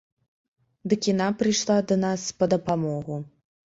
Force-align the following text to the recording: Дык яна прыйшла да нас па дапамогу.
Дык 0.93 1.01
яна 1.13 1.27
прыйшла 1.41 1.77
да 1.91 1.95
нас 2.07 2.21
па 2.41 2.45
дапамогу. 2.55 3.23